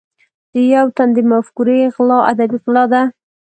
د 0.51 0.55
یو 0.73 0.85
تن 0.97 1.09
د 1.15 1.17
مفکورې 1.31 1.79
غلا 1.95 2.19
ادبي 2.31 2.57
غلا 2.63 2.83
ده. 2.93 3.01